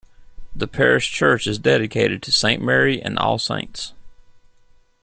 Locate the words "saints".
3.37-3.93